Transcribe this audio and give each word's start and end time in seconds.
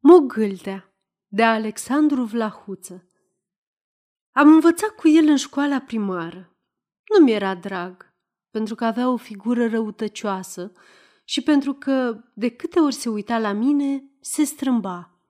Mogâldea 0.00 0.94
de 1.26 1.42
Alexandru 1.42 2.22
Vlahuță 2.22 3.08
Am 4.32 4.48
învățat 4.48 4.90
cu 4.90 5.08
el 5.08 5.28
în 5.28 5.36
școala 5.36 5.78
primară. 5.78 6.56
Nu 7.08 7.24
mi 7.24 7.32
era 7.32 7.54
drag, 7.54 8.14
pentru 8.50 8.74
că 8.74 8.84
avea 8.84 9.10
o 9.10 9.16
figură 9.16 9.68
răutăcioasă 9.68 10.72
și 11.24 11.40
pentru 11.40 11.72
că, 11.72 12.24
de 12.34 12.48
câte 12.48 12.80
ori 12.80 12.94
se 12.94 13.08
uita 13.08 13.38
la 13.38 13.52
mine, 13.52 14.04
se 14.20 14.44
strâmba. 14.44 15.20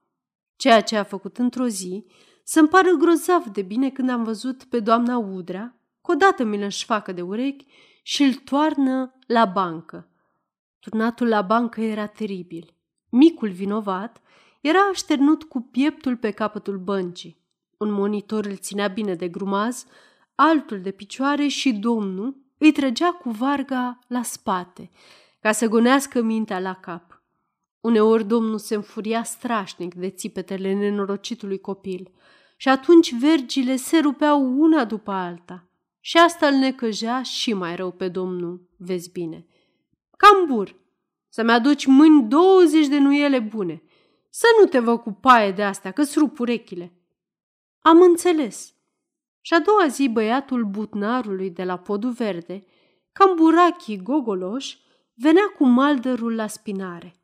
Ceea 0.57 0.81
ce 0.81 0.97
a 0.97 1.03
făcut 1.03 1.39
într-o 1.39 1.67
zi 1.67 2.07
să-mi 2.45 2.69
pară 2.69 2.91
grozav 2.91 3.45
de 3.45 3.63
bine 3.63 3.91
când 3.91 4.11
am 4.11 4.25
văzut 4.25 4.65
pe 4.65 4.81
doamna 4.81 5.19
Udrea, 5.19 5.81
că 6.03 6.13
odată 6.13 6.45
mi 6.45 6.67
l 6.67 6.71
facă 6.71 7.13
de 7.13 7.23
urechi 7.23 7.67
și 8.03 8.23
îl 8.23 8.35
toarnă 8.35 9.19
la 9.27 9.45
bancă. 9.45 10.11
Turnatul 10.79 11.29
la 11.29 11.43
bancă 11.43 11.81
era 11.81 12.07
teribil. 12.07 12.77
Micul 13.11 13.51
vinovat 13.51 14.23
era 14.61 14.79
așternut 14.79 15.45
cu 15.45 15.61
pieptul 15.61 16.17
pe 16.17 16.31
capătul 16.31 16.79
băncii. 16.79 17.47
Un 17.79 17.93
monitor 17.93 18.45
îl 18.45 18.57
ținea 18.57 18.89
bine 18.89 19.15
de 19.15 19.29
grumaz, 19.29 19.87
altul 20.35 20.81
de 20.81 20.91
picioare 20.91 21.47
și 21.47 21.73
domnul 21.73 22.37
îi 22.59 22.73
trăgea 22.73 23.11
cu 23.13 23.31
varga 23.31 23.99
la 24.07 24.23
spate, 24.23 24.91
ca 25.41 25.53
să 25.53 25.69
gonească 25.69 26.23
mintea 26.23 26.61
la 26.61 26.75
cap. 26.75 27.23
Uneori 27.81 28.25
domnul 28.25 28.59
se 28.59 28.75
înfuria 28.75 29.23
strașnic 29.23 29.95
de 29.95 30.11
țipetele 30.11 30.75
nenorocitului 30.75 31.61
copil 31.61 32.11
și 32.57 32.69
atunci 32.69 33.15
vergile 33.15 33.77
se 33.77 33.99
rupeau 33.99 34.61
una 34.61 34.85
după 34.85 35.11
alta. 35.11 35.69
Și 36.01 36.17
asta 36.17 36.47
îl 36.47 36.55
necăjea 36.55 37.23
și 37.23 37.53
mai 37.53 37.77
rău 37.77 37.91
pe 37.91 38.09
domnul, 38.09 38.69
vezi 38.77 39.11
bine. 39.11 39.47
Cambur, 40.17 40.77
să-mi 41.29 41.53
aduci 41.53 41.87
mâini 41.87 42.23
20 42.29 42.87
de 42.87 42.99
nuiele 42.99 43.39
bune, 43.39 43.83
să 44.39 44.47
nu 44.61 44.67
te 44.67 44.79
vă 44.79 44.99
cu 44.99 45.13
paie 45.13 45.53
de 45.53 45.63
astea, 45.63 45.91
că-ți 45.91 46.19
rup 46.19 46.39
urechile. 46.39 46.93
Am 47.79 48.03
înțeles. 48.03 48.75
Și 49.41 49.55
a 49.55 49.61
doua 49.61 49.87
zi 49.87 50.09
băiatul 50.09 50.65
butnarului 50.65 51.51
de 51.51 51.65
la 51.65 51.79
podul 51.79 52.11
verde, 52.11 52.65
cam 53.13 53.37
burachii 53.37 54.03
gogoloș, 54.03 54.77
venea 55.15 55.55
cu 55.57 55.65
maldărul 55.65 56.35
la 56.35 56.47
spinare. 56.47 57.21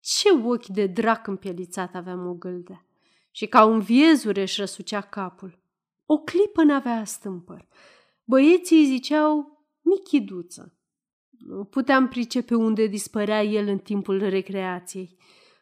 Ce 0.00 0.28
ochi 0.44 0.66
de 0.66 0.86
drac 0.86 1.26
împielițat 1.26 1.94
avea 1.94 2.14
mogâldea 2.14 2.86
și 3.30 3.46
ca 3.46 3.64
un 3.64 3.80
viezureș 3.80 4.50
își 4.50 4.60
răsucea 4.60 5.00
capul. 5.00 5.58
O 6.06 6.18
clipă 6.18 6.62
n-avea 6.62 7.04
stâmpăr. 7.04 7.66
Băieții 8.24 8.78
îi 8.78 8.86
ziceau 8.86 9.64
Michiduță. 9.80 10.78
Nu 11.30 11.64
puteam 11.64 12.08
pricepe 12.08 12.54
unde 12.54 12.86
dispărea 12.86 13.42
el 13.42 13.68
în 13.68 13.78
timpul 13.78 14.28
recreației 14.28 15.18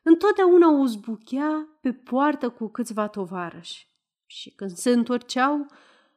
întotdeauna 0.09 0.81
o 0.81 0.87
zbuchea 0.87 1.79
pe 1.81 1.93
poartă 1.93 2.49
cu 2.49 2.69
câțiva 2.69 3.09
tovarăși. 3.09 3.87
Și 4.27 4.51
când 4.51 4.71
se 4.71 4.91
întorceau, 4.91 5.67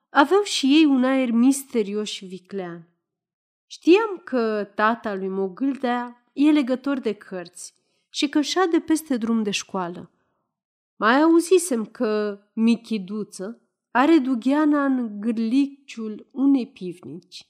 aveau 0.09 0.41
și 0.41 0.65
ei 0.65 0.85
un 0.85 1.03
aer 1.03 1.31
misterios 1.31 2.09
și 2.09 2.25
viclean. 2.25 2.87
Știam 3.67 4.21
că 4.23 4.63
tata 4.75 5.15
lui 5.15 5.27
Mogâldea 5.27 6.25
e 6.33 6.51
legător 6.51 6.99
de 6.99 7.13
cărți 7.13 7.73
și 8.09 8.29
că 8.29 8.39
de 8.71 8.79
peste 8.79 9.17
drum 9.17 9.43
de 9.43 9.51
școală. 9.51 10.11
Mai 10.95 11.21
auzisem 11.21 11.85
că 11.85 12.41
Michiduță 12.53 13.61
are 13.91 14.17
dugheana 14.17 14.85
în 14.85 15.19
gârliciul 15.19 16.27
unei 16.31 16.67
pivnici. 16.67 17.47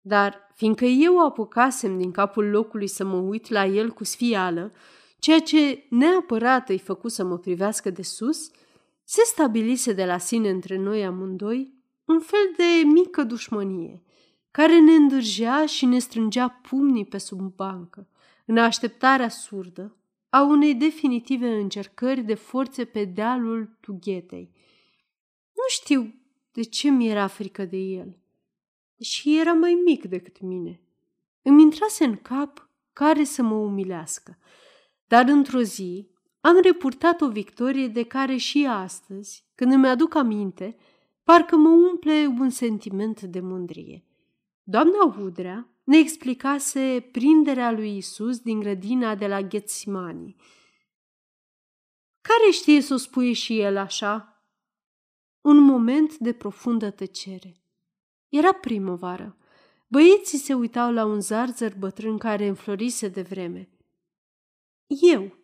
Dar, 0.00 0.52
fiindcă 0.54 0.84
eu 0.84 1.26
apucasem 1.26 1.98
din 1.98 2.10
capul 2.10 2.44
locului 2.44 2.86
să 2.86 3.04
mă 3.04 3.16
uit 3.16 3.48
la 3.48 3.64
el 3.64 3.90
cu 3.90 4.04
sfială, 4.04 4.72
ceea 5.18 5.40
ce 5.40 5.86
neapărat 5.90 6.68
îi 6.68 6.78
făcu 6.78 7.08
să 7.08 7.24
mă 7.24 7.38
privească 7.38 7.90
de 7.90 8.02
sus, 8.02 8.50
se 9.04 9.22
stabilise 9.24 9.92
de 9.92 10.04
la 10.04 10.18
sine 10.18 10.50
între 10.50 10.76
noi 10.76 11.04
amândoi 11.04 11.74
un 12.04 12.20
fel 12.20 12.54
de 12.56 12.88
mică 12.88 13.22
dușmănie, 13.22 14.02
care 14.50 14.80
ne 14.80 14.92
îndârgea 14.92 15.66
și 15.66 15.86
ne 15.86 15.98
strângea 15.98 16.48
pumnii 16.48 17.04
pe 17.04 17.18
sub 17.18 17.40
bancă, 17.40 18.08
în 18.44 18.58
așteptarea 18.58 19.28
surdă 19.28 19.96
a 20.30 20.42
unei 20.42 20.74
definitive 20.74 21.48
încercări 21.48 22.20
de 22.20 22.34
forțe 22.34 22.84
pe 22.84 23.04
dealul 23.04 23.76
tughetei. 23.80 24.52
Nu 25.54 25.64
știu 25.68 26.14
de 26.52 26.62
ce 26.62 26.90
mi 26.90 27.08
era 27.08 27.26
frică 27.26 27.64
de 27.64 27.76
el, 27.76 28.16
și 29.00 29.38
era 29.38 29.52
mai 29.52 29.82
mic 29.84 30.04
decât 30.04 30.40
mine. 30.40 30.80
Îmi 31.42 31.62
intrase 31.62 32.04
în 32.04 32.16
cap 32.16 32.70
care 32.92 33.24
să 33.24 33.42
mă 33.42 33.54
umilească– 33.54 34.38
dar 35.08 35.28
într-o 35.28 35.60
zi 35.60 36.08
am 36.40 36.60
repurtat 36.62 37.20
o 37.20 37.28
victorie 37.28 37.88
de 37.88 38.02
care 38.02 38.36
și 38.36 38.66
astăzi, 38.66 39.44
când 39.54 39.72
îmi 39.72 39.88
aduc 39.88 40.14
aminte, 40.14 40.76
parcă 41.22 41.56
mă 41.56 41.68
umple 41.68 42.26
un 42.38 42.50
sentiment 42.50 43.20
de 43.20 43.40
mândrie. 43.40 44.04
Doamna 44.62 45.16
Udrea 45.20 45.68
ne 45.84 45.98
explicase 45.98 47.08
prinderea 47.12 47.72
lui 47.72 47.96
Isus 47.96 48.38
din 48.38 48.60
grădina 48.60 49.14
de 49.14 49.26
la 49.26 49.42
Ghetsimani. 49.42 50.36
Care 52.20 52.50
știe 52.50 52.80
să 52.80 52.94
o 52.94 52.96
spui 52.96 53.32
și 53.32 53.60
el 53.60 53.76
așa? 53.76 54.42
Un 55.40 55.58
moment 55.58 56.16
de 56.16 56.32
profundă 56.32 56.90
tăcere. 56.90 57.62
Era 58.28 58.52
primăvară. 58.52 59.36
Băieții 59.86 60.38
se 60.38 60.54
uitau 60.54 60.92
la 60.92 61.04
un 61.04 61.20
zarzăr 61.20 61.74
bătrân 61.78 62.18
care 62.18 62.46
înflorise 62.46 63.08
de 63.08 63.22
vreme– 63.22 63.68
eu. 64.88 65.36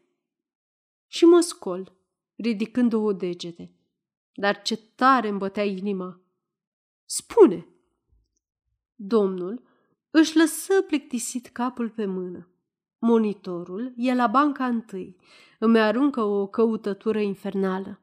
Și 1.06 1.24
mă 1.24 1.40
scol, 1.40 1.92
ridicând 2.36 2.90
două 2.90 3.12
degete. 3.12 3.72
Dar 4.34 4.62
ce 4.62 4.76
tare 4.76 5.28
îmi 5.28 5.38
bătea 5.38 5.64
inima. 5.64 6.20
Spune! 7.04 7.66
Domnul 8.94 9.62
își 10.10 10.36
lăsă 10.36 10.82
plictisit 10.82 11.46
capul 11.46 11.90
pe 11.90 12.06
mână. 12.06 12.48
Monitorul 12.98 13.92
e 13.96 14.14
la 14.14 14.26
banca 14.26 14.66
întâi. 14.66 15.16
Îmi 15.58 15.80
aruncă 15.80 16.22
o 16.22 16.46
căutătură 16.46 17.20
infernală. 17.20 18.00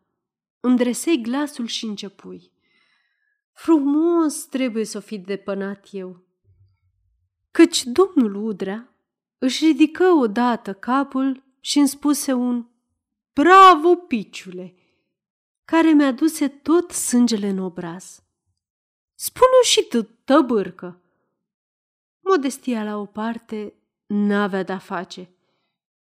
Îndresei 0.59 1.21
glasul 1.21 1.65
și 1.65 1.85
începui. 1.85 2.51
Frumos 3.51 4.45
trebuie 4.45 4.85
să 4.85 4.97
o 4.97 5.01
fi 5.01 5.17
depănat 5.17 5.87
eu. 5.91 6.25
Căci 7.51 7.83
domnul 7.83 8.35
Udrea 8.35 8.90
își 9.43 9.65
ridică 9.65 10.03
odată 10.03 10.73
capul 10.73 11.43
și 11.59 11.77
îmi 11.77 11.87
spuse 11.87 12.33
un 12.33 12.65
Bravo, 13.33 13.95
piciule! 13.95 14.75
care 15.65 15.91
mi-a 15.91 16.11
duse 16.11 16.47
tot 16.47 16.91
sângele 16.91 17.47
în 17.47 17.57
obraz. 17.57 18.23
Spune-o 19.15 19.63
și 19.63 19.83
tu, 19.83 20.03
tăbârcă! 20.03 21.01
Modestia 22.19 22.83
la 22.83 22.97
o 22.97 23.05
parte 23.05 23.73
n-avea 24.05 24.63
de-a 24.63 24.77
face. 24.77 25.29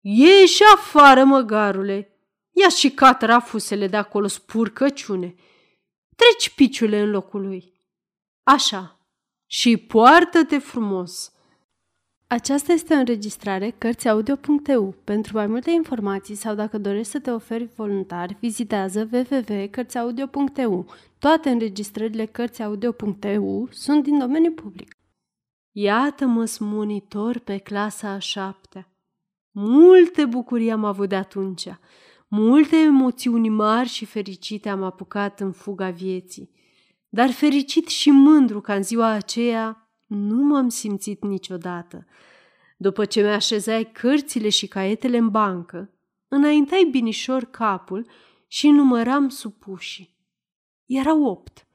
Ieși 0.01 0.63
afară, 0.73 1.23
măgarule! 1.23 2.17
Ia 2.51 2.69
și 2.69 2.91
catrafusele 2.91 3.87
de 3.87 3.97
acolo 3.97 4.27
spurcăciune! 4.27 5.35
Treci 6.15 6.55
piciule 6.55 6.99
în 6.99 7.09
locul 7.09 7.41
lui. 7.41 7.81
Așa, 8.43 8.99
și 9.45 9.77
poartă-te 9.77 10.57
frumos!' 10.57 11.34
Aceasta 12.27 12.73
este 12.73 12.93
o 12.93 12.97
înregistrare 12.97 13.69
Cărțiaudio.eu. 13.69 14.95
Pentru 15.03 15.37
mai 15.37 15.47
multe 15.47 15.71
informații 15.71 16.35
sau 16.35 16.55
dacă 16.55 16.77
dorești 16.77 17.11
să 17.11 17.19
te 17.19 17.31
oferi 17.31 17.69
voluntar, 17.75 18.37
vizitează 18.39 19.09
www.cărțiaudio.eu. 19.11 20.85
Toate 21.19 21.49
înregistrările 21.49 22.25
Cărțiaudio.eu 22.25 23.67
sunt 23.71 24.03
din 24.03 24.19
domeniu 24.19 24.51
public. 24.51 24.97
Iată-mă 25.71 26.45
monitor 26.59 27.39
pe 27.39 27.57
clasa 27.57 28.09
a 28.09 28.19
șaptea. 28.19 28.89
Multe 29.51 30.25
bucurii 30.25 30.71
am 30.71 30.83
avut 30.83 31.09
de 31.09 31.15
atunci. 31.15 31.67
Multe 32.27 32.75
emoțiuni 32.75 33.49
mari 33.49 33.89
și 33.89 34.05
fericite 34.05 34.69
am 34.69 34.83
apucat 34.83 35.39
în 35.39 35.51
fuga 35.51 35.89
vieții. 35.89 36.51
Dar 37.09 37.31
fericit 37.31 37.87
și 37.87 38.09
mândru 38.09 38.61
ca 38.61 38.73
în 38.73 38.83
ziua 38.83 39.07
aceea 39.09 39.84
nu 40.15 40.43
m-am 40.43 40.69
simțit 40.69 41.23
niciodată. 41.23 42.05
După 42.77 43.05
ce 43.05 43.21
mi-așezai 43.21 43.91
cărțile 43.91 44.49
și 44.49 44.67
caietele 44.67 45.17
în 45.17 45.29
bancă, 45.29 45.89
înaintai 46.27 46.87
binișor 46.91 47.43
capul 47.43 48.07
și 48.47 48.69
număram 48.69 49.29
supuși. 49.29 50.15
Erau 50.85 51.23
opt. 51.23 51.67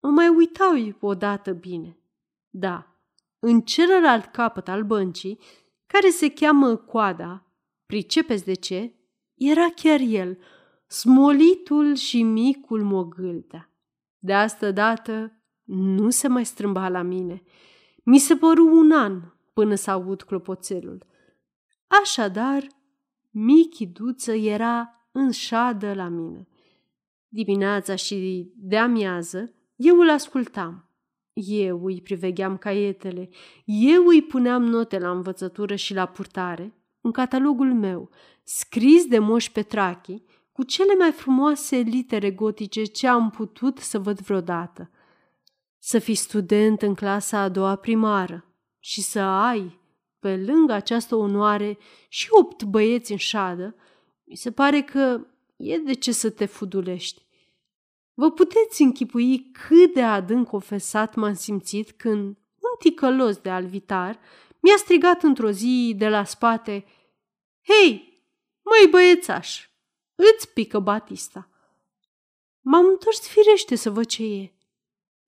Mă 0.00 0.08
mai 0.08 0.28
uitau 0.28 0.96
odată 1.00 1.52
bine. 1.52 1.98
Da, 2.50 2.90
în 3.38 3.60
celălalt 3.60 4.24
capăt 4.24 4.68
al 4.68 4.84
băncii, 4.84 5.38
care 5.86 6.10
se 6.10 6.30
cheamă 6.32 6.76
coada, 6.76 7.46
pricepeți 7.86 8.44
de 8.44 8.54
ce, 8.54 8.94
era 9.34 9.66
chiar 9.74 10.00
el, 10.00 10.38
smolitul 10.86 11.94
și 11.94 12.22
micul 12.22 12.82
mogâldea. 12.82 13.70
De 14.18 14.34
asta 14.34 14.70
dată 14.70 15.39
nu 15.70 16.10
se 16.10 16.28
mai 16.28 16.44
strâmba 16.44 16.88
la 16.88 17.02
mine. 17.02 17.42
Mi 18.04 18.18
se 18.18 18.36
păru 18.36 18.76
un 18.76 18.92
an 18.92 19.22
până 19.52 19.74
să 19.74 19.90
aud 19.90 20.22
clopoțelul. 20.22 21.04
Așadar, 22.02 22.66
Michiduță 23.30 24.32
era 24.32 25.06
în 25.12 25.30
șadă 25.30 25.94
la 25.94 26.08
mine. 26.08 26.48
Dimineața 27.28 27.94
și 27.94 28.50
de 28.56 28.78
amiază 28.78 29.54
eu 29.82 29.98
îl 29.98 30.10
ascultam. 30.10 30.84
Eu 31.32 31.84
îi 31.84 32.00
privegheam 32.00 32.56
caietele, 32.56 33.28
eu 33.64 34.06
îi 34.06 34.22
puneam 34.22 34.62
note 34.62 34.98
la 34.98 35.10
învățătură 35.10 35.74
și 35.74 35.94
la 35.94 36.06
purtare, 36.06 36.74
în 37.00 37.10
catalogul 37.10 37.74
meu, 37.74 38.10
scris 38.42 39.06
de 39.06 39.18
Moș 39.18 39.50
Petrachi, 39.50 40.22
cu 40.52 40.62
cele 40.62 40.94
mai 40.94 41.10
frumoase 41.10 41.76
litere 41.76 42.30
gotice 42.30 42.84
ce 42.84 43.08
am 43.08 43.30
putut 43.30 43.78
să 43.78 43.98
văd 43.98 44.20
vreodată. 44.20 44.90
Să 45.82 45.98
fii 45.98 46.14
student 46.14 46.82
în 46.82 46.94
clasa 46.94 47.38
a 47.38 47.48
doua 47.48 47.76
primară 47.76 48.54
și 48.78 49.02
să 49.02 49.20
ai, 49.20 49.80
pe 50.18 50.36
lângă 50.36 50.72
această 50.72 51.16
onoare, 51.16 51.78
și 52.08 52.28
opt 52.30 52.62
băieți 52.62 53.12
în 53.12 53.18
șadă, 53.18 53.74
mi 54.24 54.36
se 54.36 54.52
pare 54.52 54.82
că 54.82 55.26
e 55.56 55.78
de 55.78 55.92
ce 55.92 56.12
să 56.12 56.30
te 56.30 56.44
fudulești. 56.44 57.22
Vă 58.14 58.30
puteți 58.30 58.82
închipui 58.82 59.50
cât 59.50 59.94
de 59.94 60.02
adânc 60.02 60.52
ofesat 60.52 61.14
m-am 61.14 61.34
simțit 61.34 61.90
când 61.90 62.26
un 62.56 62.76
ticălos 62.78 63.36
de 63.36 63.50
alvitar 63.50 64.18
mi-a 64.60 64.76
strigat 64.76 65.22
într-o 65.22 65.50
zi 65.50 65.94
de 65.96 66.08
la 66.08 66.24
spate 66.24 66.84
Hei, 67.62 68.22
măi 68.62 68.90
băiețaș, 68.90 69.68
îți 70.14 70.52
pică 70.52 70.78
Batista. 70.78 71.48
M-am 72.60 72.86
întors 72.86 73.28
firește 73.28 73.74
să 73.74 73.90
văd 73.90 74.06
ce 74.06 74.22
e. 74.24 74.52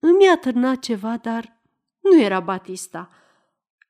Îmi 0.05 0.27
a 0.27 0.37
târnat 0.37 0.79
ceva, 0.79 1.17
dar 1.17 1.61
nu 1.99 2.21
era 2.21 2.39
Batista. 2.39 3.09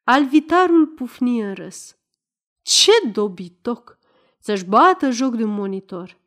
Alvitarul 0.03 0.87
pufni 0.87 1.41
în 1.41 1.53
râs. 1.53 1.97
Ce 2.61 2.91
dobitoc! 3.11 3.97
Să-și 4.39 4.65
bată 4.65 5.09
joc 5.09 5.35
de 5.35 5.43
un 5.43 5.53
monitor. 5.53 6.17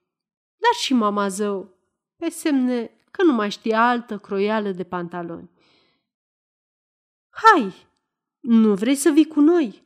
Dar 0.56 0.72
și 0.80 0.94
mama 0.94 1.28
zău, 1.28 1.78
pe 2.16 2.28
semne 2.28 2.90
că 3.10 3.22
nu 3.22 3.32
mai 3.32 3.50
știa 3.50 3.88
altă 3.88 4.18
croială 4.18 4.70
de 4.70 4.84
pantaloni. 4.84 5.50
Hai, 7.30 7.74
nu 8.40 8.74
vrei 8.74 8.96
să 8.96 9.10
vii 9.10 9.26
cu 9.26 9.40
noi? 9.40 9.82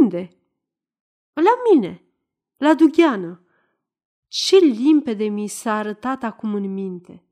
Unde? 0.00 0.36
La 1.32 1.52
mine, 1.72 2.02
la 2.56 2.74
Dugheană. 2.74 3.44
Ce 4.26 4.56
limpede 4.56 5.24
mi 5.24 5.48
s-a 5.48 5.74
arătat 5.74 6.22
acum 6.22 6.54
în 6.54 6.72
minte. 6.72 7.24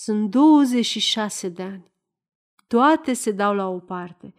Sunt 0.00 0.30
26 0.30 1.48
de 1.48 1.62
ani. 1.62 1.92
Toate 2.66 3.12
se 3.12 3.30
dau 3.30 3.54
la 3.54 3.68
o 3.68 3.78
parte. 3.78 4.34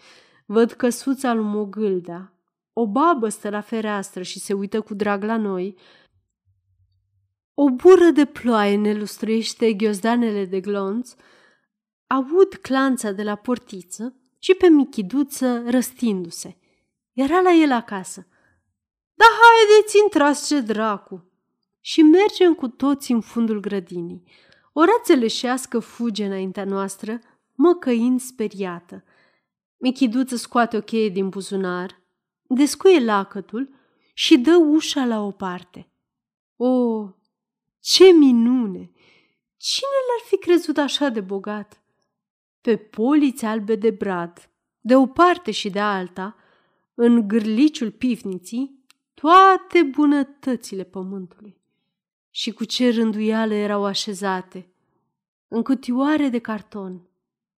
Văd 0.45 0.71
căsuța 0.71 1.33
lui 1.33 1.43
Mogâldea. 1.43 2.33
O 2.73 2.87
babă 2.87 3.29
stă 3.29 3.49
la 3.49 3.61
fereastră 3.61 4.23
și 4.23 4.39
se 4.39 4.53
uită 4.53 4.81
cu 4.81 4.93
drag 4.93 5.23
la 5.23 5.37
noi. 5.37 5.77
O 7.53 7.69
bură 7.69 8.09
de 8.13 8.25
ploaie 8.25 8.77
ne 8.77 8.93
lustruiește 8.93 9.73
ghiozdanele 9.73 10.45
de 10.45 10.59
glonț. 10.59 11.13
Aud 12.07 12.53
clanța 12.61 13.11
de 13.11 13.23
la 13.23 13.35
portiță 13.35 14.15
și 14.37 14.53
pe 14.53 14.67
michiduță 14.67 15.63
răstindu-se. 15.69 16.57
Era 17.13 17.39
la 17.39 17.51
el 17.51 17.71
acasă. 17.71 18.27
Da 19.13 19.25
haideți, 19.25 19.97
intrați 20.03 20.47
ce 20.47 20.61
dracu! 20.61 21.31
Și 21.79 22.01
mergem 22.01 22.53
cu 22.53 22.67
toți 22.67 23.11
în 23.11 23.21
fundul 23.21 23.59
grădinii. 23.59 24.23
O 24.79 24.83
rață 24.83 25.13
leșească 25.13 25.79
fuge 25.79 26.25
înaintea 26.25 26.63
noastră, 26.65 27.19
măcăind 27.55 28.19
speriată. 28.19 29.03
Michiduță 29.77 30.35
scoate 30.35 30.77
o 30.77 30.81
cheie 30.81 31.09
din 31.09 31.29
buzunar, 31.29 32.01
descuie 32.47 33.03
lacătul 33.03 33.69
și 34.13 34.37
dă 34.37 34.55
ușa 34.55 35.05
la 35.05 35.21
o 35.21 35.31
parte. 35.31 35.91
O, 36.55 37.03
ce 37.79 38.03
minune! 38.03 38.91
Cine 39.57 39.97
l-ar 40.07 40.27
fi 40.27 40.37
crezut 40.37 40.77
așa 40.77 41.09
de 41.09 41.21
bogat? 41.21 41.81
Pe 42.61 42.77
poliți 42.77 43.45
albe 43.45 43.75
de 43.75 43.89
brad, 43.89 44.49
de 44.79 44.95
o 44.95 45.05
parte 45.05 45.51
și 45.51 45.69
de 45.69 45.79
alta, 45.79 46.35
în 46.93 47.27
gârliciul 47.27 47.91
pivniții, 47.91 48.83
toate 49.13 49.83
bunătățile 49.83 50.83
pământului. 50.83 51.57
Și 52.29 52.51
cu 52.51 52.63
ce 52.63 52.89
rânduiale 52.91 53.55
erau 53.55 53.85
așezate, 53.85 54.68
în 55.49 55.63
cutioare 55.63 56.29
de 56.29 56.39
carton, 56.39 57.09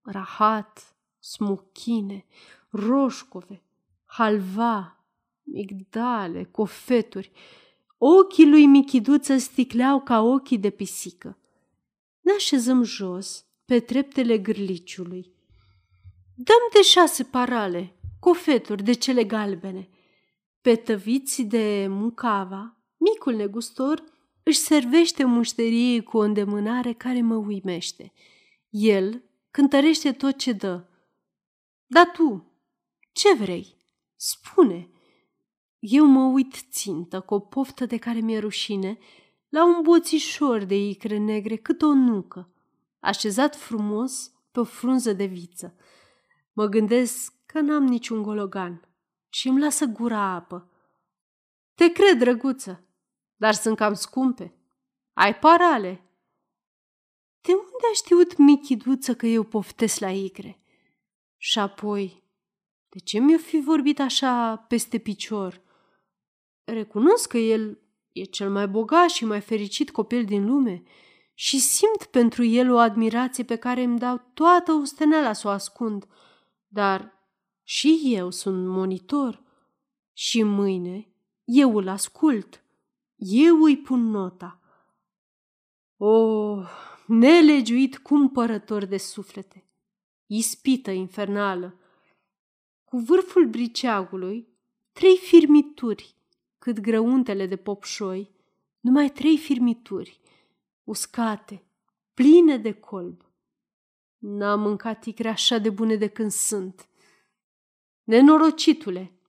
rahat, 0.02 0.96
smuchine, 1.18 2.26
roșcove, 2.70 3.62
halva, 4.04 5.04
migdale, 5.42 6.44
cofeturi. 6.44 7.30
Ochii 7.98 8.48
lui 8.48 8.66
Michiduță 8.66 9.36
sticleau 9.36 10.00
ca 10.00 10.20
ochii 10.20 10.58
de 10.58 10.70
pisică. 10.70 11.38
Ne 12.20 12.32
așezăm 12.32 12.82
jos, 12.82 13.44
pe 13.64 13.80
treptele 13.80 14.38
gârliciului. 14.38 15.32
Dăm 16.34 16.68
de 16.72 16.82
șase 16.82 17.24
parale, 17.24 17.94
cofeturi 18.20 18.82
de 18.82 18.92
cele 18.92 19.24
galbene. 19.24 19.88
Pe 20.60 20.74
tăviți 20.74 21.42
de 21.42 21.86
mucava, 21.88 22.76
micul 22.96 23.34
negustor 23.34 24.04
își 24.42 24.58
servește 24.58 25.24
mușteriei 25.24 26.02
cu 26.02 26.16
o 26.16 26.20
îndemânare 26.20 26.92
care 26.92 27.22
mă 27.22 27.34
uimește. 27.34 28.12
El 28.68 29.22
cântărește 29.50 30.12
tot 30.12 30.38
ce 30.38 30.52
dă. 30.52 30.84
Dar 31.86 32.10
tu, 32.12 32.52
ce 33.12 33.34
vrei? 33.34 33.76
Spune! 34.16 34.88
Eu 35.78 36.06
mă 36.06 36.24
uit 36.24 36.54
țintă 36.70 37.20
cu 37.20 37.34
o 37.34 37.38
poftă 37.38 37.86
de 37.86 37.96
care 37.96 38.18
mi-e 38.18 38.38
rușine 38.38 38.98
la 39.48 39.64
un 39.64 39.82
boțișor 39.82 40.64
de 40.64 40.88
icre 40.88 41.16
negre 41.16 41.56
cât 41.56 41.82
o 41.82 41.92
nucă, 41.92 42.52
așezat 42.98 43.56
frumos 43.56 44.32
pe 44.50 44.60
o 44.60 44.64
frunză 44.64 45.12
de 45.12 45.24
viță. 45.24 45.74
Mă 46.52 46.66
gândesc 46.66 47.34
că 47.46 47.60
n-am 47.60 47.84
niciun 47.84 48.22
gologan 48.22 48.88
și 49.28 49.48
îmi 49.48 49.60
lasă 49.60 49.84
gura 49.84 50.20
apă. 50.20 50.70
Te 51.74 51.92
cred, 51.92 52.18
drăguță, 52.18 52.84
dar 53.40 53.54
sunt 53.54 53.76
cam 53.76 53.94
scumpe. 53.94 54.54
Ai 55.12 55.38
parale. 55.38 56.04
De 57.40 57.52
unde 57.52 57.86
a 57.90 57.94
știut 57.94 58.36
Michiduță 58.36 59.14
că 59.14 59.26
eu 59.26 59.42
poftesc 59.42 59.98
la 59.98 60.10
icre? 60.10 60.60
Și 61.36 61.58
apoi, 61.58 62.22
de 62.88 62.98
ce 62.98 63.18
mi-o 63.18 63.38
fi 63.38 63.60
vorbit 63.60 64.00
așa 64.00 64.56
peste 64.56 64.98
picior? 64.98 65.60
Recunosc 66.64 67.28
că 67.28 67.38
el 67.38 67.78
e 68.12 68.24
cel 68.24 68.50
mai 68.50 68.68
bogat 68.68 69.08
și 69.08 69.24
mai 69.24 69.40
fericit 69.40 69.90
copil 69.90 70.24
din 70.24 70.46
lume 70.46 70.82
și 71.34 71.58
simt 71.58 72.04
pentru 72.04 72.44
el 72.44 72.72
o 72.72 72.78
admirație 72.78 73.44
pe 73.44 73.56
care 73.56 73.82
îmi 73.82 73.98
dau 73.98 74.30
toată 74.34 74.72
usteneala 74.72 75.32
să 75.32 75.48
o 75.48 75.50
ascund. 75.50 76.06
Dar 76.68 77.12
și 77.62 78.00
eu 78.04 78.30
sunt 78.30 78.66
monitor 78.66 79.42
și 80.12 80.42
mâine 80.42 81.14
eu 81.44 81.76
îl 81.76 81.88
ascult. 81.88 82.59
Eu 83.22 83.62
îi 83.62 83.76
pun 83.78 84.00
nota. 84.00 84.60
O, 85.96 86.06
oh, 86.06 86.68
nelegiuit 87.06 87.98
cumpărător 87.98 88.84
de 88.84 88.96
suflete, 88.96 89.64
ispită 90.26 90.90
infernală, 90.90 91.80
cu 92.84 92.98
vârful 92.98 93.46
briceagului, 93.46 94.48
trei 94.92 95.16
firmituri, 95.16 96.14
cât 96.58 96.80
grăuntele 96.80 97.46
de 97.46 97.56
popșoi, 97.56 98.30
numai 98.80 99.10
trei 99.10 99.38
firmituri, 99.38 100.20
uscate, 100.84 101.64
pline 102.14 102.56
de 102.56 102.72
colb. 102.72 103.24
N-am 104.18 104.60
mâncat 104.60 105.04
icre 105.04 105.28
așa 105.28 105.58
de 105.58 105.70
bune 105.70 105.96
de 105.96 106.08
când 106.08 106.30
sunt. 106.30 106.88
Nenorocitule, 108.02 109.19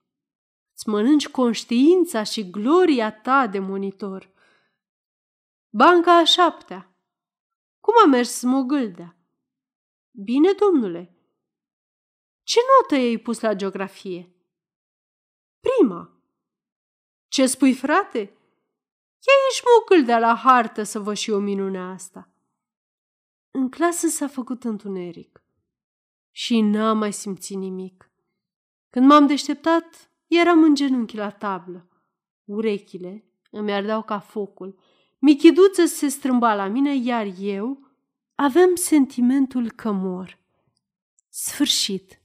îți 0.81 0.89
mănânci 0.89 1.27
conștiința 1.27 2.23
și 2.23 2.49
gloria 2.49 3.21
ta 3.21 3.47
de 3.47 3.59
monitor. 3.59 4.31
Banca 5.69 6.17
a 6.17 6.23
șaptea. 6.23 6.95
Cum 7.79 7.93
a 8.03 8.07
mers 8.07 8.41
mogâldea? 8.41 9.17
Bine, 10.11 10.51
domnule. 10.51 11.15
Ce 12.43 12.59
notă 12.59 13.03
ai 13.03 13.17
pus 13.17 13.39
la 13.39 13.53
geografie? 13.53 14.35
Prima. 15.59 16.21
Ce 17.27 17.45
spui, 17.45 17.73
frate? 17.73 18.19
Ia 18.19 19.33
ești 19.49 19.63
mogâldea 19.79 20.19
la 20.19 20.35
hartă 20.35 20.83
să 20.83 20.99
vă 20.99 21.13
și 21.13 21.31
o 21.31 21.39
minune 21.39 21.79
asta. 21.79 22.29
În 23.51 23.69
clasă 23.69 24.07
s-a 24.07 24.27
făcut 24.27 24.63
întuneric 24.63 25.43
și 26.31 26.61
n-am 26.61 26.97
mai 26.97 27.13
simțit 27.13 27.57
nimic. 27.57 28.11
Când 28.89 29.05
m-am 29.05 29.27
deșteptat, 29.27 30.10
eram 30.39 30.63
în 30.63 30.75
genunchi 30.75 31.15
la 31.15 31.29
tablă. 31.29 31.87
Urechile 32.45 33.25
îmi 33.51 33.73
ardeau 33.73 34.03
ca 34.03 34.19
focul. 34.19 34.79
Michiduță 35.19 35.85
se 35.85 36.07
strâmba 36.07 36.53
la 36.53 36.67
mine, 36.67 36.95
iar 36.95 37.27
eu 37.39 37.79
aveam 38.35 38.75
sentimentul 38.75 39.71
că 39.71 39.91
mor. 39.91 40.39
Sfârșit. 41.29 42.21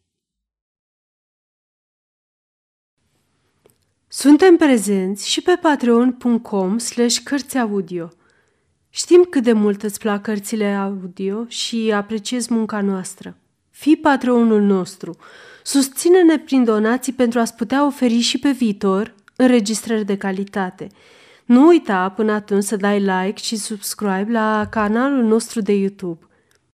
Suntem 4.08 4.56
prezenți 4.56 5.30
și 5.30 5.42
pe 5.42 5.58
patreon.com 5.60 6.78
slash 6.78 7.18
cărțiaudio. 7.24 8.08
Știm 8.88 9.26
cât 9.30 9.42
de 9.42 9.52
mult 9.52 9.82
îți 9.82 9.98
plac 9.98 10.22
cărțile 10.22 10.74
audio 10.74 11.46
și 11.48 11.92
apreciezi 11.92 12.52
munca 12.52 12.80
noastră. 12.80 13.36
Fii 13.70 13.96
patreonul 13.96 14.62
nostru. 14.62 15.16
Susține-ne 15.66 16.38
prin 16.38 16.64
donații 16.64 17.12
pentru 17.12 17.38
a-ți 17.38 17.54
putea 17.54 17.86
oferi 17.86 18.18
și 18.18 18.38
pe 18.38 18.50
viitor 18.50 19.14
înregistrări 19.36 20.04
de 20.04 20.16
calitate. 20.16 20.86
Nu 21.44 21.66
uita 21.66 22.08
până 22.08 22.32
atunci 22.32 22.62
să 22.64 22.76
dai 22.76 23.00
like 23.00 23.42
și 23.42 23.56
subscribe 23.56 24.26
la 24.28 24.66
canalul 24.70 25.24
nostru 25.24 25.60
de 25.60 25.72
YouTube. 25.72 26.25